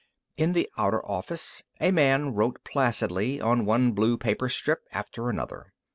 [0.35, 5.73] In the outer office a man wrote placidly on one blue paper strip after another.